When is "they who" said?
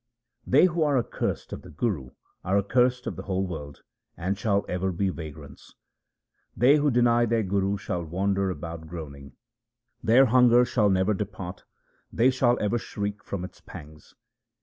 0.47-0.81, 6.57-6.89